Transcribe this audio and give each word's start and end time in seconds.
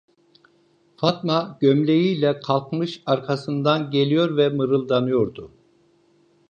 Fatma 0.97 1.57
gömleğiyle 1.61 2.39
kalkmış, 2.39 3.03
arkasından 3.05 3.91
geliyor 3.91 4.37
ve 4.37 4.49
mırıldanıyordu: 4.49 5.51